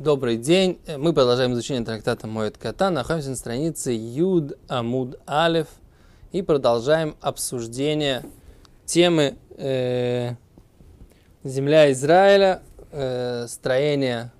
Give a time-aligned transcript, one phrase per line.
[0.00, 0.78] Добрый день.
[0.96, 2.88] Мы продолжаем изучение трактата Моет Кота.
[2.88, 5.66] Находимся на странице Юд Амуд Алев
[6.32, 8.24] и продолжаем обсуждение
[8.86, 10.36] темы э,
[11.44, 14.32] земля Израиля, э, строение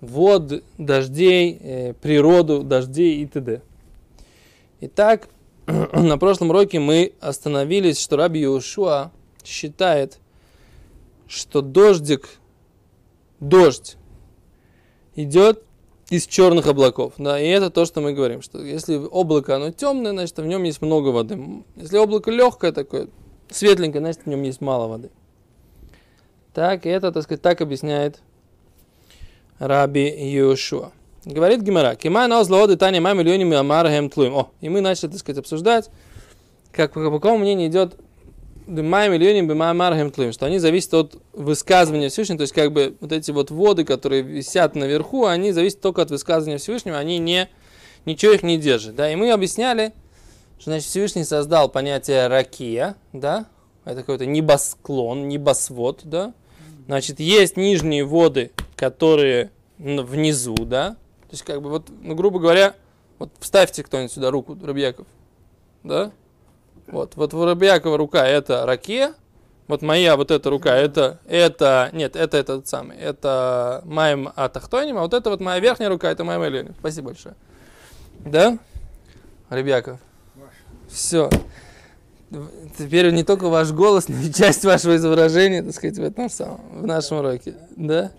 [0.00, 3.62] вод, дождей, э, природу дождей и т.д.
[4.80, 5.28] Итак,
[5.66, 9.10] на прошлом уроке мы остановились, что Раби Иошуа
[9.44, 10.20] считает,
[11.26, 12.28] что дождик,
[13.40, 13.96] дождь
[15.14, 15.62] идет
[16.10, 17.14] из черных облаков.
[17.18, 20.62] Да, и это то, что мы говорим, что если облако, оно темное, значит, в нем
[20.64, 21.38] есть много воды.
[21.76, 23.08] Если облако легкое такое,
[23.50, 25.10] светленькое, значит, в нем есть мало воды.
[26.52, 28.20] Так, и это, так сказать, так объясняет
[29.58, 30.92] Раби Йошуа.
[31.24, 34.34] Говорит Гимара, Кима на озлоды Таня маме миллионами амар хем тлуем.
[34.34, 35.88] О, и мы начали, так сказать, обсуждать,
[36.72, 37.96] как по какому мнению идет
[38.66, 43.12] Бимаем или бимаем тлуем, что они зависят от высказывания Всевышнего, то есть как бы вот
[43.12, 47.48] эти вот воды, которые висят наверху, они зависят только от высказывания Всевышнего, они не,
[48.04, 49.92] ничего их не держат, да, и мы объясняли,
[50.58, 53.46] что, значит, Всевышний создал понятие ракия, да,
[53.84, 56.32] это какой-то небосклон, небосвод, да,
[56.86, 60.90] значит, есть нижние воды, которые внизу, да,
[61.22, 62.74] то есть как бы вот, ну, грубо говоря,
[63.18, 65.06] вот вставьте кто-нибудь сюда руку, Рабьяков,
[65.82, 66.12] да,
[66.86, 69.14] вот, вот у Рабиакова рука это раке,
[69.68, 75.02] вот моя вот эта рука, это, это, нет, это этот самый, это моим атахтоним, а
[75.02, 76.74] вот это вот моя верхняя рука, это моя Ленин.
[76.78, 77.34] Спасибо большое.
[78.18, 78.58] Да?
[79.50, 79.98] Ребяков.
[80.88, 81.30] Все.
[82.78, 86.60] Теперь не только ваш голос, но и часть вашего изображения, так сказать, в этом самом,
[86.80, 87.54] в нашем уроке.
[87.76, 88.10] Да?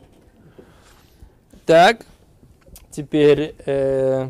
[1.66, 2.06] Так.
[2.92, 4.30] Теперь э,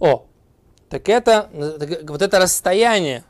[0.00, 0.26] О,
[0.88, 1.48] так это,
[1.78, 3.22] так, вот это расстояние,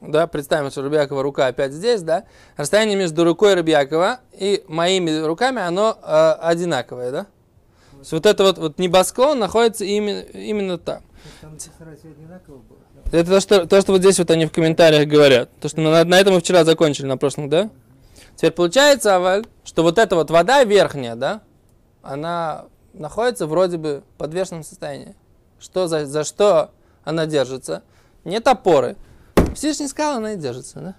[0.00, 2.24] да, представим, что Рубякова рука опять здесь, да,
[2.56, 7.24] расстояние между рукой Рубякова и моими руками, оно э, одинаковое, да.
[7.92, 11.02] То есть вот это вот, вот небосклон находится именно, именно там.
[13.12, 15.48] Это то что, то, что вот здесь вот они в комментариях говорят.
[15.60, 17.70] То, что на, на этом мы вчера закончили, на прошлом, да?
[18.34, 21.40] Теперь получается, Аваль, что вот эта вот вода верхняя, да,
[22.02, 25.14] она находится вроде бы в подвешенном состоянии.
[25.58, 26.70] Что за, за что
[27.04, 27.82] она держится?
[28.24, 28.96] Нет опоры.
[29.54, 30.94] Всевышний сказал, она и держится, да?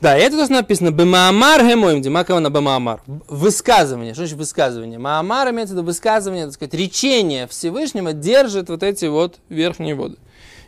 [0.00, 0.90] Да, это то, что написано.
[0.90, 3.02] Бемаамар гемоим, димакавана бемаамар.
[3.06, 4.12] Высказывание.
[4.12, 4.98] Что значит высказывание?
[4.98, 10.18] Маамар имеется в виду высказывание, так сказать, речение Всевышнего держит вот эти вот верхние воды.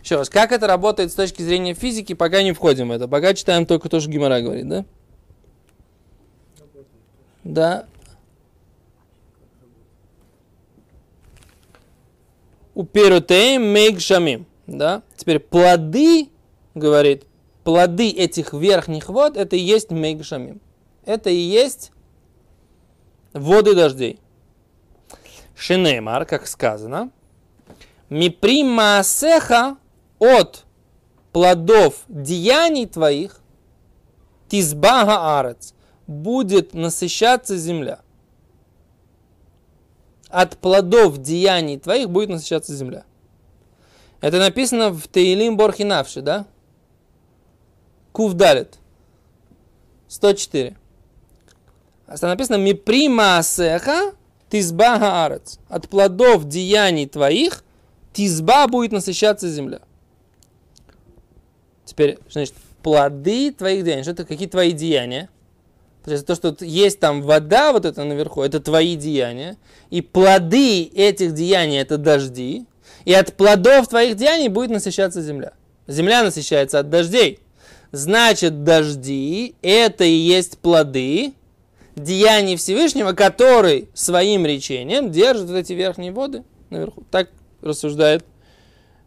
[0.03, 3.09] Еще раз, как это работает с точки зрения физики, пока не входим в это.
[3.09, 4.85] Пока читаем только то, что Гимара говорит, да?
[7.45, 7.87] Да,
[12.77, 14.47] уперутеем мейгшамим.
[14.67, 15.03] Да?
[15.17, 16.29] Теперь плоды,
[16.75, 17.25] говорит,
[17.65, 20.61] плоды этих верхних вод, это и есть мейгшамим.
[21.07, 21.91] Это и есть
[23.33, 24.21] воды дождей.
[25.57, 27.11] Шинеймар, как сказано,
[28.11, 29.79] мипримасеха
[30.19, 30.67] от
[31.33, 33.41] плодов деяний твоих,
[34.49, 35.73] тизбага арец,
[36.07, 38.01] будет насыщаться земля
[40.37, 43.05] от плодов деяний твоих будет насыщаться земля.
[44.21, 46.47] Это написано в Таилим Борхинавши, да?
[48.13, 48.77] Кувдалит.
[50.09, 50.77] 104.
[52.07, 54.13] А там написано Миприма асеха
[54.51, 55.59] тизба гаарец.
[55.71, 57.65] От плодов деяний твоих
[58.13, 59.81] тизба будет насыщаться земля.
[61.87, 64.03] Теперь, значит, плоды твоих деяний.
[64.03, 65.31] Что это какие твои деяния?
[66.07, 69.57] То что есть там вода вот это наверху, это твои деяния.
[69.91, 72.65] И плоды этих деяний это дожди.
[73.05, 75.53] И от плодов твоих деяний будет насыщаться земля.
[75.89, 77.41] Земля насыщается от дождей.
[77.91, 81.35] Значит, дожди это и есть плоды
[81.97, 87.05] деяний Всевышнего, который своим речением держит вот эти верхние воды наверху.
[87.11, 87.31] Так
[87.63, 88.25] рассуждает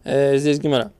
[0.03, 0.91] э, здесь Гимара.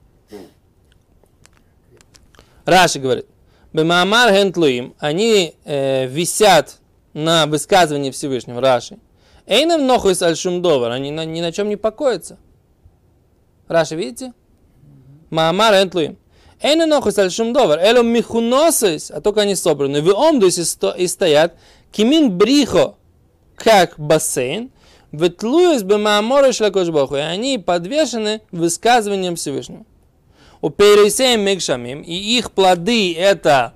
[2.64, 3.26] Раши говорит.
[3.72, 6.78] Бемаамар хентлуим, они э, висят
[7.12, 8.98] на высказывании Всевышнего, Раши.
[9.46, 12.38] Эйнам нохуис аль шумдовар, они на, ни на чем не покоятся.
[13.68, 14.32] Раши, видите?
[15.30, 16.18] Маамар хентлуим.
[16.60, 20.02] Эйнам нохуис аль шумдовар, элом михуносис, а только они собраны.
[20.02, 21.54] Вы омдусь и стоят,
[21.92, 22.96] кимин брихо,
[23.54, 24.70] как бассейн,
[25.12, 29.84] ветлуюсь бы мааморы шлакошбоху, и они подвешены высказыванием Всевышнего.
[30.62, 33.72] У пересеем мегшамим, и их плоды это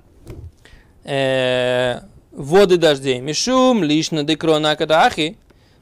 [1.03, 2.01] э,
[2.31, 3.19] воды дождей.
[3.21, 5.37] Мишум, лично декрона кадахи.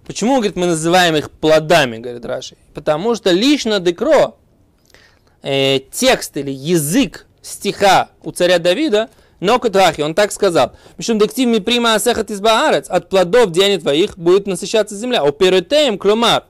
[0.05, 2.55] Почему, говорит, мы называем их плодами, говорит Раши?
[2.73, 4.35] Потому что лично декро,
[5.41, 9.09] э, текст или язык стиха у царя Давида
[9.43, 10.71] Но Катрахи, он так сказал.
[10.97, 12.89] Мишум дектив ми прима асехат из баарец.
[12.89, 15.21] От плодов деяний твоих будет насыщаться земля.
[15.21, 16.45] Оперетеем кломар.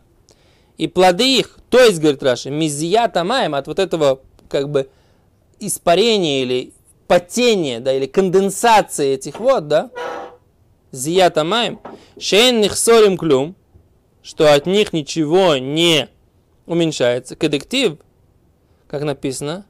[0.78, 4.22] И плоды их, то есть, говорит Раши, мизията маем от вот этого
[4.54, 4.88] как бы
[5.60, 6.74] испарения или
[7.08, 9.90] потения, да, или конденсации этих вод, да,
[10.92, 11.80] зията маем,
[12.20, 13.56] шейн нихсорим клюм,
[14.22, 16.08] что от них ничего не
[16.68, 17.36] уменьшается.
[17.36, 17.98] Кадектив,
[18.88, 19.66] как написано,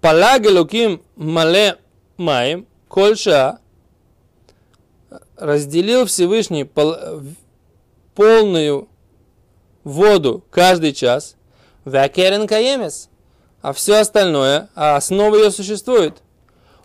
[0.00, 1.76] Палагелуким мале
[2.16, 3.58] маем, кольша
[5.36, 6.94] разделил Всевышний пол,
[8.14, 8.88] полную
[9.84, 11.36] воду каждый час,
[11.84, 13.10] вакерен каемес,
[13.62, 16.22] а все остальное, а основа ее существует.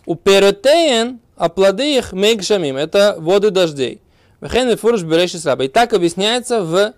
[0.05, 4.01] У перотеен, а плоды их мейгшамим, это воды дождей.
[4.41, 5.65] Вехен фурш берешит раба.
[5.65, 6.93] И так объясняется в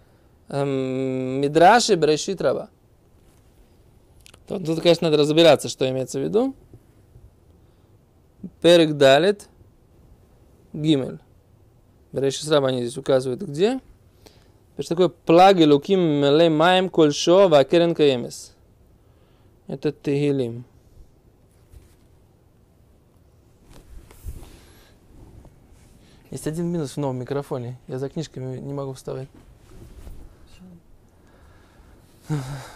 [0.48, 2.70] эм, Мидраше Берешит раба.
[4.48, 6.56] Тут, конечно, надо разбираться, что имеется в виду.
[8.62, 9.48] Перек далит
[10.72, 11.20] гимель.
[12.14, 13.80] Берешит раба они здесь указывают где.
[14.78, 18.53] Что такое плаги луким меле маем кольшо вакерен каемес.
[19.68, 20.66] Это Тегилим.
[26.32, 27.78] Есть один минус в новом микрофоне.
[27.88, 29.28] Я за книжками не могу вставать.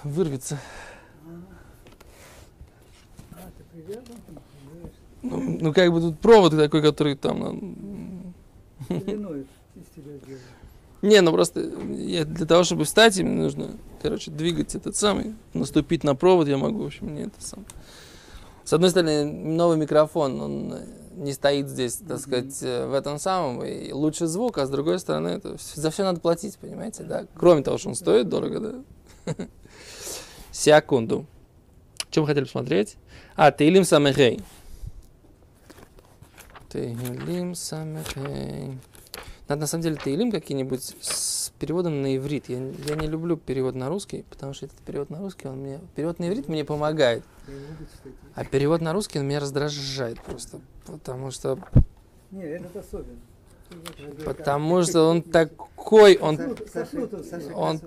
[0.03, 0.59] Вырвется.
[5.23, 8.33] Ну, ну, как бы тут провод такой, который там...
[11.01, 13.71] Не, ну просто я, для того, чтобы встать, мне нужно,
[14.01, 17.65] короче, двигать этот самый, наступить на провод я могу, в общем, не это сам.
[18.63, 20.75] С одной стороны, новый микрофон, он
[21.15, 25.29] не стоит здесь, так сказать, в этом самом, и лучше звук, а с другой стороны,
[25.29, 27.25] это, за все надо платить, понимаете, да?
[27.35, 28.83] Кроме того, что он стоит дорого,
[29.25, 29.35] да?
[30.51, 31.25] Секунду.
[32.09, 32.97] Чем мы хотели посмотреть?
[33.35, 34.41] А, Тейлим Самехей.
[36.69, 38.77] Тейлим Самехей.
[39.47, 42.49] Надо на самом деле Тейлим какие-нибудь с переводом на иврит.
[42.49, 45.79] Я, я не люблю перевод на русский, потому что этот перевод на русский, он мне...
[45.95, 47.23] Перевод на иврит мне помогает.
[48.35, 50.59] А перевод на русский он меня раздражает просто.
[50.85, 51.59] Потому что...
[52.31, 53.19] Не, этот особенно.
[54.25, 56.39] Потому что он такой, он...
[57.53, 57.81] он...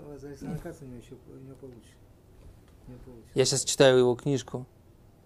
[3.34, 4.66] Я сейчас читаю его книжку.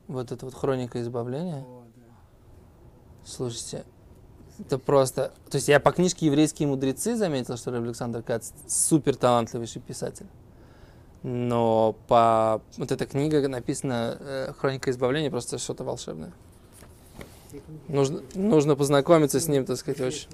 [0.09, 1.65] Вот эта вот хроника избавления.
[3.25, 3.85] Слушайте,
[4.59, 5.33] это просто...
[5.51, 10.27] То есть я по книжке «Еврейские мудрецы» заметил, что Александр Кац супер талантливейший писатель.
[11.23, 12.61] Но по...
[12.77, 16.33] Вот эта книга написана э, «Хроника избавления» просто что-то волшебное.
[17.89, 20.29] Нужно, нужно познакомиться с ним, так сказать, очень.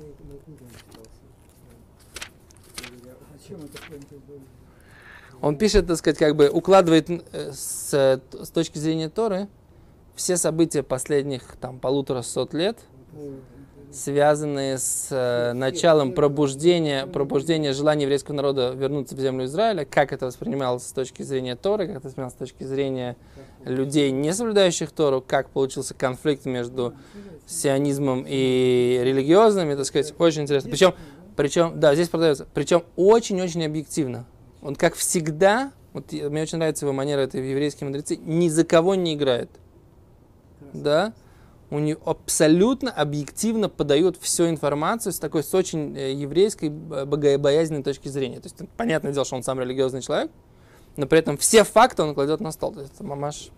[5.40, 9.48] Он пишет, так сказать, как бы укладывает э, с, с точки зрения Торы
[10.14, 12.78] все события последних там полутора сот лет
[13.92, 20.26] связанные с э, началом пробуждения, пробуждения желания еврейского народа вернуться в землю Израиля, как это
[20.26, 23.16] воспринималось с точки зрения Торы, как это воспринималось с точки зрения
[23.64, 26.94] людей, не соблюдающих Тору, как получился конфликт между
[27.46, 30.70] сионизмом и религиозными, так сказать, очень интересно.
[30.70, 30.94] Причем,
[31.36, 34.24] причем, да, здесь продается, причем очень-очень объективно.
[34.62, 38.94] Он, как всегда, вот мне очень нравится его манера, это еврейские мудрецы, ни за кого
[38.94, 39.50] не играет.
[40.72, 41.12] Да?
[41.70, 48.08] У нее абсолютно объективно подает всю информацию с такой, с очень э, еврейской богобоязненной точки
[48.08, 48.40] зрения.
[48.40, 50.30] То есть, понятное дело, что он сам религиозный человек,
[50.96, 52.72] но при этом все факты он кладет на стол.
[52.72, 53.50] То есть, это мамаш,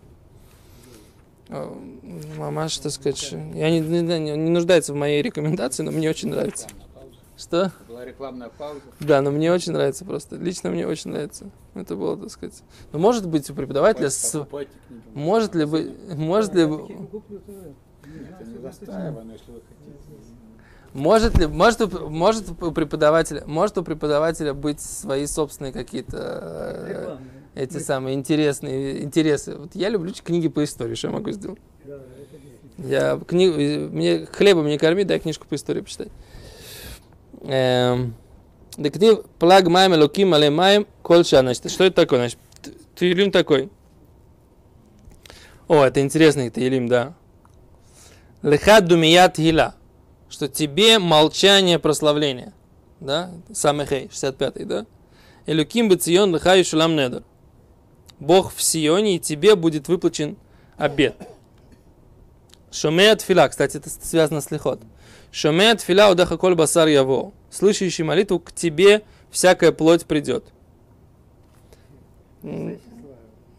[1.48, 1.74] э,
[2.36, 6.68] мамаш, так сказать, я не, не, не, нуждается в моей рекомендации, но мне очень нравится.
[7.38, 7.72] Что?
[7.88, 8.82] Была рекламная пауза.
[9.00, 10.36] Да, но мне очень нравится просто.
[10.36, 11.50] Лично мне очень нравится.
[11.74, 12.62] Это было, так сказать.
[12.92, 14.10] Но может быть у преподавателя...
[14.10, 14.46] С...
[15.14, 15.90] Может ли быть...
[16.14, 16.68] Может ли...
[18.02, 19.98] Это не застаивано, если вы хотите.
[20.94, 27.16] Может ли, может, у- может у преподавателя, может у преподавателя быть свои собственные какие-то э,
[27.54, 29.56] эти самые интересные интересы.
[29.56, 31.58] Вот я люблю книги по истории, что я могу сделать?
[32.78, 33.56] Я книгу,
[33.94, 36.08] мне хлебом не корми, дай книжку по истории почитать.
[37.42, 38.14] Эм,
[38.78, 41.40] Дектив плаг маем луким але маем кольша.
[41.40, 42.20] Значит, что это такое?
[42.20, 43.68] Значит, т- Таилим такой.
[45.68, 47.14] О, это интересный Таилим, да.
[48.42, 49.74] Лехад думият хила.
[50.28, 52.52] Что тебе молчание прославления.
[53.00, 53.30] Да?
[53.52, 54.86] Самехей, 65-й, да?
[55.46, 57.22] Элюким бацион лехаю шулам недер.
[58.18, 60.36] Бог в Сионе, и тебе будет выплачен
[60.76, 61.16] обед.
[62.70, 64.80] Шомеят фила, кстати, это связано с лихот.
[65.30, 67.32] Шомеят фила удаха коль басар яво.
[67.50, 70.44] Слышащий молитву, к тебе всякая плоть придет.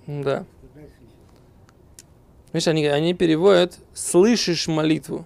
[0.08, 0.46] Да.
[2.54, 5.26] Видишь, они, они переводят «слышишь молитву».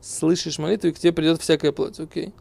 [0.00, 1.98] Слышишь молитву, и к тебе придет всякая плоть.
[1.98, 2.32] Окей.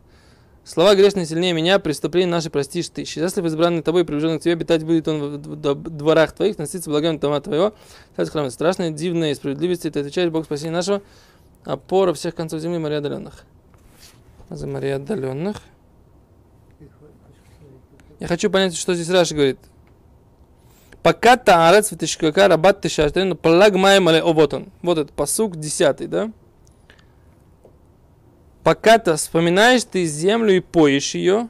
[0.63, 3.05] Слова грешные сильнее меня, преступления наши простишь ты.
[3.05, 7.41] Счастлив избранный тобой, приближенный к тебе, обитать будет он в дворах твоих, носиться благами дома
[7.41, 7.73] твоего.
[8.15, 11.01] Это храм страшное, дивное и справедливости, ты отвечаешь, Бог спасения нашего,
[11.63, 13.45] опора всех концов земли, Мария отдаленных.
[14.49, 15.57] За Мария отдаленных.
[18.19, 19.59] Я хочу понять, что здесь Раши говорит.
[21.05, 24.71] Пока таарец витишкака рабат тишаштен плаг мале о вот он.
[24.81, 26.31] Вот этот посук десятый, да?
[28.63, 31.49] Пока ты вспоминаешь ты землю и поешь ее,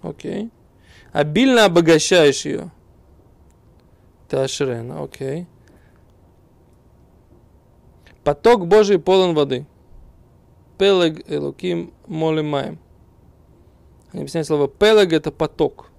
[0.00, 0.50] окей,
[1.12, 2.70] обильно обогащаешь ее.
[4.28, 5.48] Ташрена, окей.
[8.22, 9.66] Поток Божий полон воды.
[10.78, 12.78] Пелег элоким молимаем.
[14.12, 15.90] Они объясняют слово пелег это поток.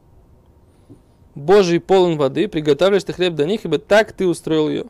[1.37, 4.85] Божий полон воды, приготавливаешь ты хлеб до них, ибо так ты устроил ее.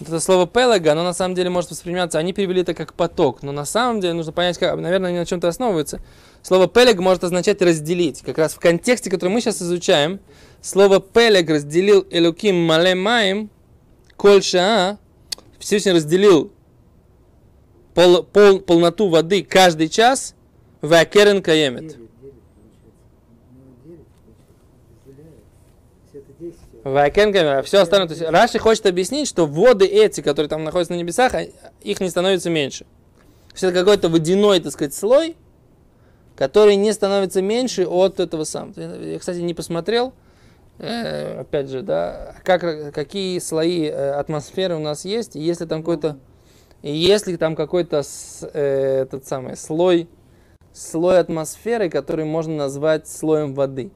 [0.00, 3.50] Это слово пелага, оно на самом деле может восприниматься, они перевели это как поток, но
[3.50, 6.00] на самом деле нужно понять, как, наверное, они на чем-то основываются.
[6.42, 8.20] Слово пелег может означать разделить.
[8.20, 10.20] Как раз в контексте, который мы сейчас изучаем,
[10.60, 13.50] слово пелег разделил элуким малемаем,
[14.16, 14.98] кольша,
[15.58, 16.52] Всевышний разделил
[17.94, 20.34] пол, пол, полноту воды каждый час
[20.80, 21.96] в акерен каемет.
[27.58, 28.08] А все остальное.
[28.08, 31.42] То есть Раши хочет объяснить, что воды эти, которые там находятся на небесах, а,
[31.82, 32.86] их не становится меньше.
[33.58, 35.36] То это какой-то водяной, так сказать, слой,
[36.36, 38.80] который не становится меньше от этого самого.
[39.00, 40.12] Я, кстати, не посмотрел,
[40.78, 46.18] э, опять же, да, как, какие слои э, атмосферы у нас есть, если там какой-то,
[46.82, 48.02] если там какой-то
[48.54, 50.08] э, этот самый слой,
[50.72, 53.90] слой атмосферы, который можно назвать слоем воды.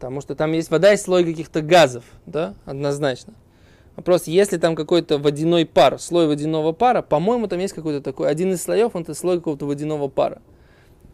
[0.00, 3.34] Потому что там есть вода и слой каких-то газов, да, однозначно.
[3.96, 8.50] Вопрос, если там какой-то водяной пар, слой водяного пара, по-моему, там есть какой-то такой, один
[8.54, 10.40] из слоев, он это слой какого-то водяного пара.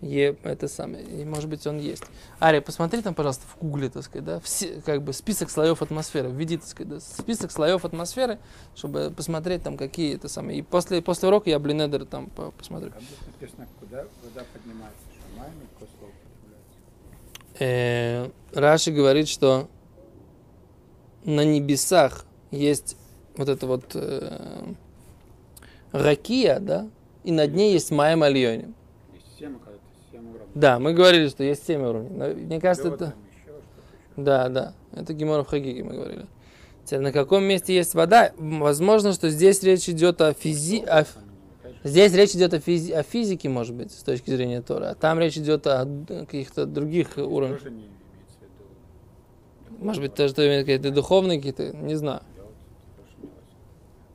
[0.02, 2.05] И это самое, и может быть он есть.
[2.40, 6.28] Ария, посмотри там, пожалуйста, в гугле, так сказать, да, все, как бы список слоев атмосферы,
[6.31, 8.38] введи, так сказать, да, список слоев атмосферы,
[8.76, 10.61] чтобы посмотреть там какие это самые.
[10.61, 12.93] И после, после урока я Блинедер там посмотрю.
[12.93, 13.02] Как
[13.40, 15.66] написано, куда вода поднимается, шамами,
[17.59, 19.69] э, Раши говорит, что
[21.25, 22.97] на небесах есть
[23.37, 24.73] вот это вот э,
[25.93, 26.89] ракия, да,
[27.25, 28.73] и над ней есть майя мальони.
[30.55, 32.35] Да, мы говорили, что есть семь уровней.
[32.35, 33.15] Мне кажется, это...
[34.17, 36.27] Да, да, это Гемора в Хагиге мы говорили.
[36.85, 38.33] Теперь, на каком месте есть вода?
[38.39, 40.83] Возможно, что здесь речь идет о физи...
[40.87, 41.05] О...
[41.87, 42.90] Здесь речь идет о, физи...
[42.90, 44.90] о физике, может быть, с точки зрения Тора.
[44.90, 47.61] А там речь идет о каких-то других уровнях.
[49.78, 52.23] Может быть, то, что имеет какие-то духовные какие-то, не знаю.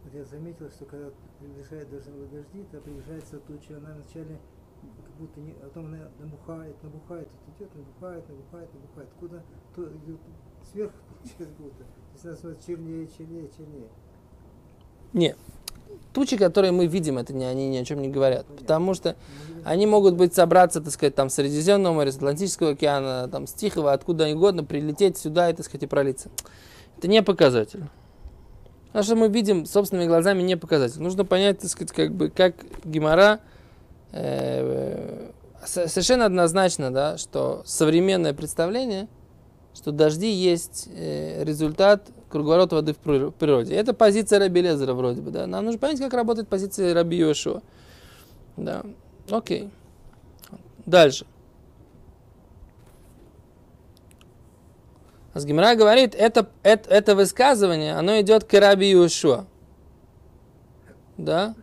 [0.03, 4.37] Вот я заметил, что когда приближает дождевые дожди, то приближается туча, она вначале
[5.05, 9.09] как будто не, а потом она набухает, набухает, вот идет, набухает, набухает, набухает.
[9.17, 9.43] Куда
[9.75, 10.19] то идет
[10.69, 10.97] сверху
[11.37, 11.83] как будто.
[11.83, 13.87] То есть она смотрит чернее, чернее, чернее.
[15.13, 15.37] Нет.
[16.13, 18.45] Тучи, которые мы видим, это не, они ни о чем не говорят.
[18.47, 19.15] Потому что
[19.63, 23.53] они могут быть собраться, так сказать, там с Средиземного моря, с Атлантического океана, там с
[23.53, 26.29] Тихого, откуда угодно, прилететь сюда и, так сказать, и пролиться.
[26.97, 27.83] Это не показатель.
[28.93, 31.01] А что мы видим собственными глазами, не показатель.
[31.01, 33.39] Нужно понять, так сказать, как бы, как Гимара
[34.11, 35.29] э,
[35.63, 39.07] совершенно однозначно, да, что современное представление,
[39.73, 42.97] что дожди есть э, результат круговорот воды в
[43.31, 43.75] природе.
[43.75, 45.45] Это позиция Раби Лезера вроде бы, да.
[45.45, 47.61] Нам нужно понять, как работает позиция Раби Йошуа.
[48.57, 48.83] Да,
[49.29, 49.69] окей.
[50.85, 51.25] Дальше.
[55.33, 59.45] Асгимра говорит, это, это, это высказывание, оно идет к Раби Йошуа.
[61.17, 61.55] Да?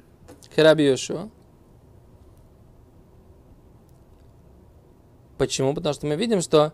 [0.55, 1.29] К Раби Йошуа.
[5.37, 5.75] Почему?
[5.75, 6.73] Потому что мы видим, что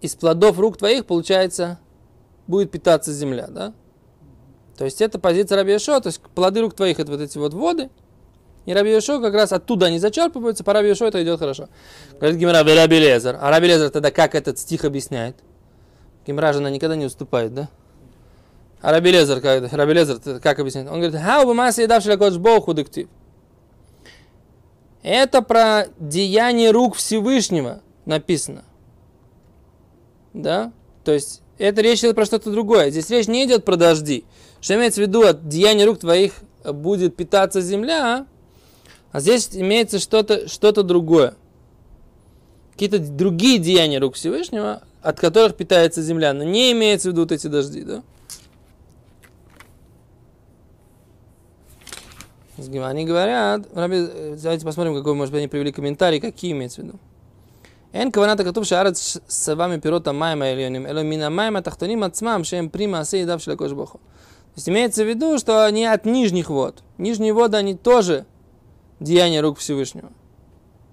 [0.00, 1.78] из плодов рук твоих получается
[2.46, 3.74] будет питаться земля, да?
[4.76, 7.54] То есть это позиция Раби Йошуа, то есть плоды рук твоих это вот эти вот
[7.54, 7.90] воды,
[8.66, 11.68] и Раби Йошуа как раз оттуда они зачерпываются, по Раби Йошуа это идет хорошо.
[12.18, 13.38] Говорит Гимара, Раби Лезер.
[13.40, 15.36] А Раби Лезер тогда как этот стих объясняет?
[16.26, 17.68] Гимара же она никогда не уступает, да?
[18.80, 20.88] А Раби Лезер, как, Раби Лезер как объясняет?
[20.88, 23.08] Он говорит, «Хау бы масса едавши лакодж Богу дектив».
[25.02, 28.64] Это про деяние рук Всевышнего написано.
[30.32, 30.72] Да?
[31.04, 32.90] То есть это речь идет про что-то другое.
[32.90, 34.24] Здесь речь не идет про дожди.
[34.60, 36.32] Что имеется в виду, от деяния рук твоих
[36.64, 38.26] будет питаться земля, а,
[39.12, 41.34] а здесь имеется что-то что другое.
[42.72, 46.32] Какие-то другие деяния рук Всевышнего, от которых питается земля.
[46.32, 48.02] Но не имеется в виду вот эти дожди, да?
[52.56, 56.98] Они говорят, давайте посмотрим, какой, может быть, они привели комментарий, какие имеется в виду.
[57.93, 62.87] אין כוונת הכתוב שהארץ שבע מפירות המים העליונים, אלא מן המים התחתונים עצמם שהם פרי
[62.87, 63.99] מעשה ידיו של הקדוש ברוך הוא.
[64.55, 66.83] То есть имеется в виду, что они от нижних вод.
[66.97, 68.25] Нижние воды, они тоже
[68.99, 70.11] деяния рук Всевышнего.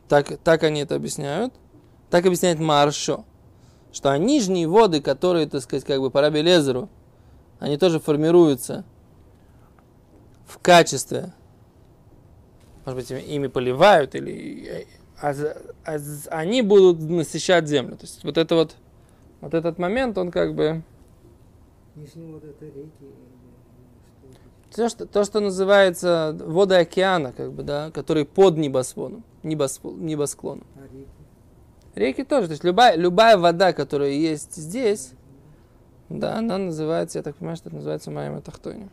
[0.08, 1.52] Так, так они это объясняют.
[2.10, 3.24] Так объясняет Маршо.
[3.92, 6.88] Что нижние воды, которые, так сказать, как бы по Раби Лезеру,
[7.58, 8.84] они тоже формируются
[10.46, 11.32] в качестве,
[12.84, 14.86] может быть, ими поливают или
[15.21, 15.33] а,
[15.85, 15.97] а,
[16.31, 17.95] они будут насыщать землю.
[17.95, 18.75] То есть вот это вот,
[19.39, 20.81] вот этот момент, он как бы...
[21.95, 22.89] вот это реки.
[24.75, 30.65] То что, то, что называется воды океана, как бы, да, которые под небосводом, небосвод, небосклоном.
[30.75, 31.07] А реки?
[31.93, 32.47] Реки тоже.
[32.47, 35.11] То есть любая, любая вода, которая есть здесь,
[36.09, 38.89] да, она называется, я так понимаю, что это называется Майя Тахтони.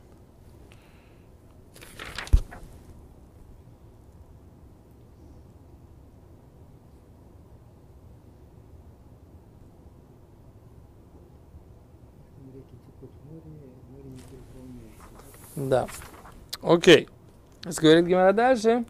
[15.57, 15.87] Да.
[16.63, 17.09] Окей.
[17.65, 18.85] Говорит Гимара дальше.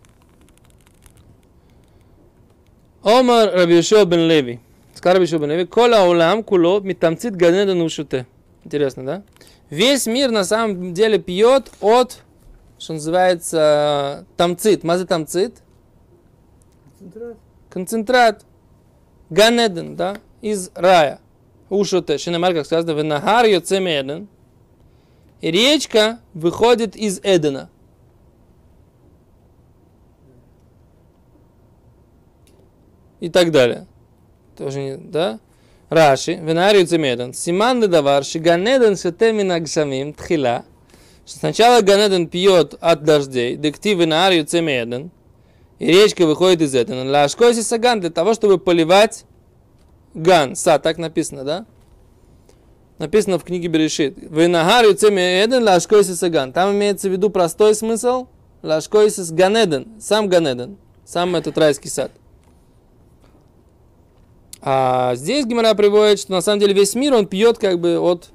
[3.02, 4.60] Омар Рабишо бен Леви.
[4.94, 5.64] Сказал Рабишо бен Леви.
[5.64, 8.26] Кола улам куло митамцит ганеда нушуте.
[8.64, 9.22] Интересно, да?
[9.70, 12.18] Весь мир на самом деле пьет от,
[12.78, 14.84] что называется, тамцит.
[14.84, 15.62] Мазы тамцит?
[16.98, 17.36] Концентрат.
[17.70, 18.44] Концентрат.
[19.30, 20.16] Ганеден, да?
[20.40, 21.20] Из рая.
[21.70, 22.18] Ушуте.
[22.18, 24.28] Шинамар, как сказано, венахар йоцемеден.
[25.40, 27.70] И речка выходит из Эдена.
[33.20, 33.86] И так далее.
[34.56, 35.40] Тоже не, да?
[35.88, 37.32] Раши, венарию цемеден.
[37.32, 40.64] Симан давар, шиганеден шетемин агшамим тхила.
[41.24, 45.10] Сначала Ганеден пьет от дождей, декти венарию цемеден.
[45.78, 47.10] И речка выходит из Эдена.
[47.10, 49.24] Лашкоси саган для того, чтобы поливать
[50.18, 50.56] ган.
[50.56, 51.66] Са, так написано, да?
[52.98, 54.18] написано в книге Берешит.
[54.18, 56.52] Венагар юцеми эден лашкойсис саган.
[56.52, 58.26] Там имеется в виду простой смысл.
[58.62, 59.88] Лашкойсис ганеден.
[60.00, 60.76] Сам ганеден.
[61.04, 62.10] Сам этот райский сад.
[64.60, 68.30] А здесь Гимара приводит, что на самом деле весь мир он пьет как бы от,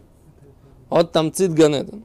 [0.89, 2.03] от тамцит ганеден.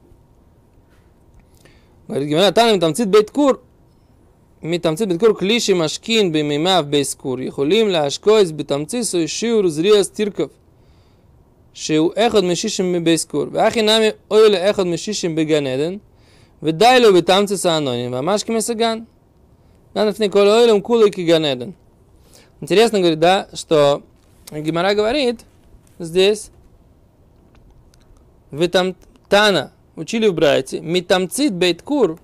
[2.07, 3.63] Говорит Гимара, там тамцит бейткур.
[4.62, 10.46] מתמצית בדקור כלי שמשכין במימיו בייסקור, יכולים להשקויס בתמציסו שיעור זריאס תרכב.
[11.74, 15.96] שהוא אחד משישים מבייסקור, ואחי נמי אוי לאחד משישים בגן עדן,
[16.62, 18.98] ודי לו בתמצס האנונים, ממש כמסגן.
[19.94, 21.74] Надо в Николе Ойлем Кулы Киганеден.
[22.60, 24.02] Интересно, говорит, да, что
[24.50, 25.42] Гимара говорит
[26.00, 26.50] здесь,
[28.50, 28.96] вы там
[29.28, 32.18] Тана учили в Брайте, митамцит бейткур,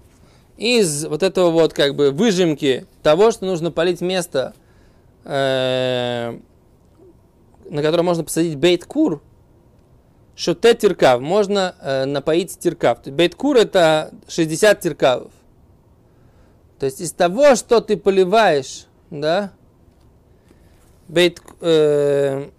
[0.58, 4.54] из вот этого вот как бы выжимки того, что нужно полить место,
[5.24, 6.38] э,
[7.70, 9.22] на котором можно посадить бейткур,
[10.36, 13.06] шоте тиркав, можно э, напоить тиркав.
[13.06, 15.32] Бейткур это 60 тиркавов.
[16.80, 19.52] То есть из того, что ты поливаешь, да,
[21.08, 22.50] бейт, э,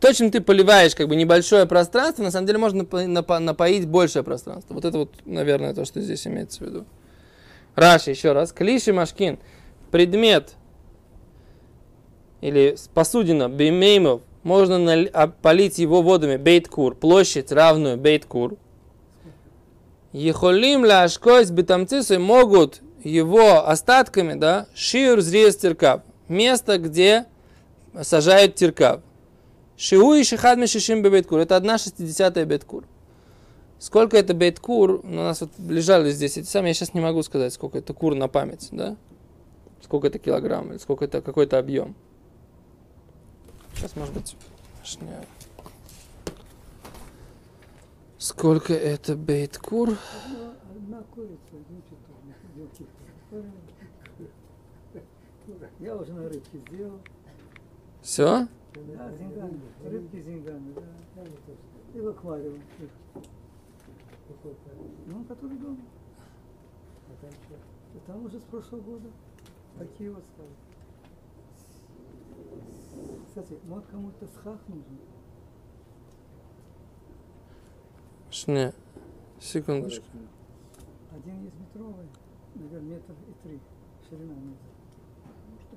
[0.00, 2.86] то, чем ты поливаешь как бы небольшое пространство, на самом деле можно
[3.38, 4.74] напоить большее пространство.
[4.74, 6.84] Вот это вот, наверное, то, что здесь имеется в виду.
[7.74, 8.52] Раши, еще раз.
[8.52, 9.38] Клиши машкин.
[9.90, 10.54] Предмет
[12.40, 15.12] или посудина бимеймов можно нали,
[15.42, 18.56] полить его водами бейткур, площадь равную бейткур.
[20.12, 27.26] Ехолим ляшкойс бетамцису могут его остатками, да, шиур зриес тиркав, место, где
[28.02, 29.00] сажают тиркав.
[29.78, 32.84] Шиу и шихад мишишим бейткур, это одна шестидесятая бейткур.
[33.78, 37.54] Сколько это бейткур, у нас вот лежали здесь эти самые, я сейчас не могу сказать,
[37.54, 38.96] сколько это кур на память, да?
[39.80, 41.94] Сколько это килограмм, или сколько это какой-то объем.
[43.76, 44.36] Сейчас, может быть,
[44.82, 45.24] шня.
[48.18, 49.96] Сколько это бейткур?
[50.74, 51.38] Одна курица,
[55.78, 56.98] Я уже на рыбке сделал.
[58.02, 58.48] Все?
[58.96, 59.60] Да, зинганы.
[59.84, 60.82] Рыбки зинганы, да.
[61.94, 62.60] И в аквариум.
[65.06, 65.78] Ну, который дома.
[67.10, 69.10] А там уже с прошлого года.
[69.78, 70.50] Такие вот стали.
[73.26, 74.98] Кстати, может кому-то схах нужен?
[78.30, 78.72] Шня.
[79.40, 80.04] Секундочку.
[81.10, 82.08] Один есть метровый,
[82.54, 83.60] наверное, метр и три.
[84.08, 84.77] Ширина метр.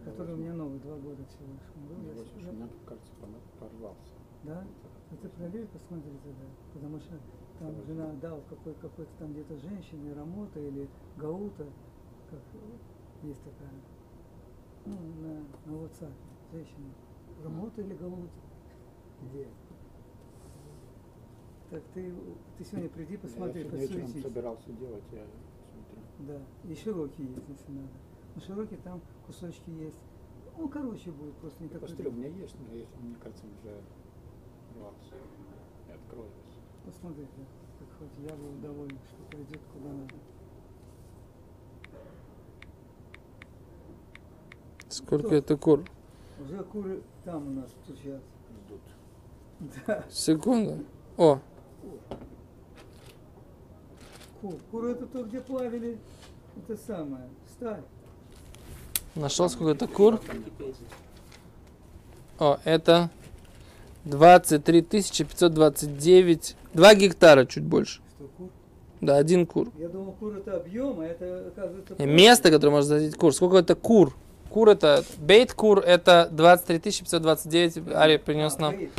[0.06, 1.70] Который у меня новый, два года всего лишь.
[1.76, 3.12] Он был, я У меня, кажется,
[3.60, 4.14] порвался.
[4.44, 4.66] Да?
[5.12, 6.46] Ну ты проверь, посмотри тогда.
[6.74, 7.20] Потому что
[7.60, 11.68] там жена дал какой, какой-то там где-то женщине, Рамота или Гаута,
[12.30, 12.40] как
[13.24, 13.70] есть такая,
[14.86, 16.14] ну, на, на WhatsApp,
[16.52, 16.94] женщина,
[17.44, 18.30] Рамота или Гаута.
[19.30, 19.48] Где?
[21.70, 22.14] Так ты,
[22.58, 24.24] ты сегодня приди, посмотри, я сегодня вечером подсуетись.
[24.24, 25.26] собирался делать, я
[25.72, 26.28] смотрю.
[26.28, 27.90] Да, и широкие есть, если надо.
[28.36, 30.00] Но широкие там кусочки есть.
[30.58, 31.88] Ну, короче будет, просто никакой...
[31.88, 33.82] Костыль у меня есть, но если, мне кажется, уже
[34.76, 35.16] рвался.
[35.88, 36.30] Я открою.
[36.86, 37.44] Посмотри, да,
[37.80, 40.16] как хоть я был доволен, что пойдет куда надо.
[44.90, 45.86] Сколько это кур?
[46.44, 48.22] Уже куры там у нас стучат.
[48.66, 48.82] Ждут.
[49.86, 50.86] Да, Секунду.
[51.18, 51.40] О,
[54.42, 54.56] кур.
[54.70, 56.00] Куры это то, где плавили.
[56.58, 57.30] Это самое.
[57.48, 57.84] Сталь.
[59.16, 60.20] Нашел сколько это кур?
[62.40, 63.10] О, это
[64.06, 68.02] 23 529, 2 гектара чуть больше.
[69.00, 69.70] Да, один кур.
[69.78, 71.96] Я думал, кур это объем, а это оказывается...
[72.06, 73.34] Место, которое можно засадить кур.
[73.34, 74.16] Сколько это кур?
[74.50, 78.78] Кур это, бейт кур это 23 529, Ари принес А, нам.
[78.78, 78.92] бейт.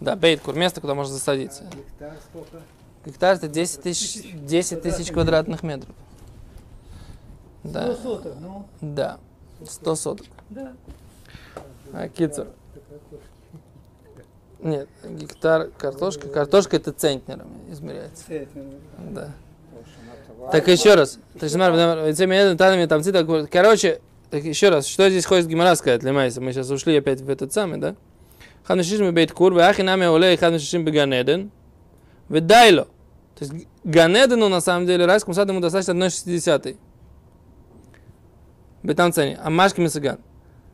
[0.00, 1.64] Да, бейт кур, место, куда можно засадиться.
[1.70, 2.62] А гектар сколько?
[3.06, 5.94] Гектар это 10 тысяч, 10 тысяч квадратных метров.
[7.62, 9.18] Да, 100 соток, ну, да,
[9.66, 10.26] 100 соток.
[10.50, 10.72] да.
[11.92, 12.48] А, кицер.
[14.60, 16.28] Нет, гектар картошка.
[16.28, 18.24] Картошка это центнерами измеряется.
[18.26, 18.64] Центнер.
[19.10, 19.32] Да.
[20.50, 21.18] Так еще раз.
[23.50, 26.40] Короче, так еще раз, что здесь хочет Гимара сказать, Лемайса?
[26.40, 27.94] Мы сейчас ушли опять в этот самый, да?
[28.64, 31.50] Ханушишим бейт кур, вахи нами олей ханушишим беганеден,
[32.28, 32.88] ведайло.
[33.38, 36.76] То есть Ганедену на самом деле райскому саду ему достаточно 1,60.
[38.84, 39.40] Бетам цене.
[39.42, 40.18] А Машки Мисаган.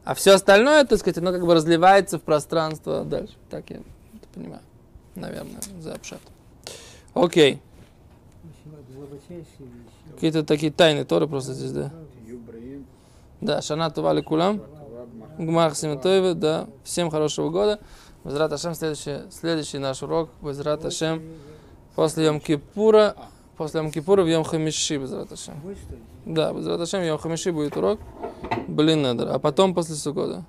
[0.05, 3.35] А все остальное, так сказать, оно как бы разливается в пространство дальше.
[3.49, 4.63] Так я это понимаю.
[5.15, 6.21] Наверное, за обшат.
[7.15, 7.63] Окей.
[10.15, 11.93] Какие-то такие тайны Торы просто здесь, да.
[13.41, 14.61] Да, Шана Тували Кулам.
[15.39, 16.67] Гмах Симатоева, да.
[16.83, 17.79] Всем хорошего года.
[18.25, 20.31] Безрат Ашем, следующий, следующий наш урок.
[20.43, 21.23] Безрат Ашем.
[21.95, 23.15] После Йом Кипура.
[23.61, 25.61] После Йом Кипура в Йом Хамиши, Безрат Ашем.
[25.61, 26.01] Будет что ли?
[26.25, 28.01] Да, Безрат Ашем, Йом Хамиши будет урок.
[28.69, 29.35] Блин, надо.
[29.35, 30.47] А потом после Сукода.